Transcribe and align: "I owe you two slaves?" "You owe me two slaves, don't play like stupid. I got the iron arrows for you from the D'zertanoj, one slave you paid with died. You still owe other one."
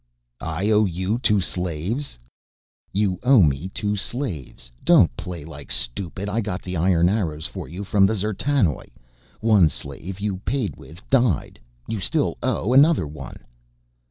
"I 0.39 0.71
owe 0.71 0.85
you 0.85 1.19
two 1.19 1.39
slaves?" 1.41 2.17
"You 2.91 3.19
owe 3.21 3.43
me 3.43 3.69
two 3.69 3.95
slaves, 3.95 4.71
don't 4.83 5.15
play 5.15 5.45
like 5.45 5.69
stupid. 5.69 6.27
I 6.27 6.41
got 6.41 6.63
the 6.63 6.75
iron 6.75 7.07
arrows 7.07 7.45
for 7.45 7.67
you 7.69 7.83
from 7.83 8.07
the 8.07 8.15
D'zertanoj, 8.15 8.89
one 9.41 9.69
slave 9.69 10.19
you 10.19 10.37
paid 10.37 10.75
with 10.75 11.07
died. 11.11 11.59
You 11.87 11.99
still 11.99 12.39
owe 12.41 12.73
other 12.83 13.05
one." 13.05 13.45